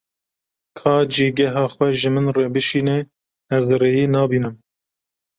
Ka 0.77 0.93
cîgeha 1.13 1.63
xwe 1.73 1.87
ji 1.99 2.09
min 2.15 2.27
re 2.35 2.45
bişîne, 2.53 2.97
ez 3.55 3.65
rêyê 3.79 4.05
nabînim. 4.13 4.55